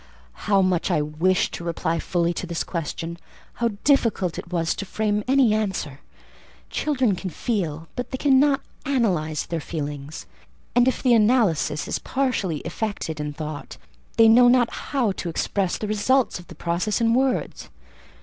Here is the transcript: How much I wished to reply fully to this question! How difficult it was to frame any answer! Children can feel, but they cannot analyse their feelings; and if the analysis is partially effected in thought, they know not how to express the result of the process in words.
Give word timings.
How 0.49 0.63
much 0.63 0.89
I 0.89 0.99
wished 1.03 1.53
to 1.53 1.63
reply 1.63 1.99
fully 1.99 2.33
to 2.33 2.47
this 2.47 2.63
question! 2.63 3.19
How 3.61 3.67
difficult 3.83 4.39
it 4.39 4.51
was 4.51 4.73
to 4.73 4.83
frame 4.83 5.23
any 5.27 5.53
answer! 5.53 5.99
Children 6.71 7.15
can 7.15 7.29
feel, 7.29 7.87
but 7.95 8.09
they 8.09 8.17
cannot 8.17 8.61
analyse 8.83 9.45
their 9.45 9.59
feelings; 9.59 10.25
and 10.75 10.87
if 10.87 11.03
the 11.03 11.13
analysis 11.13 11.87
is 11.87 11.99
partially 11.99 12.61
effected 12.61 13.19
in 13.19 13.33
thought, 13.33 13.77
they 14.17 14.27
know 14.27 14.47
not 14.47 14.71
how 14.89 15.11
to 15.17 15.29
express 15.29 15.77
the 15.77 15.85
result 15.87 16.39
of 16.39 16.47
the 16.47 16.55
process 16.55 16.99
in 16.99 17.13
words. 17.13 17.69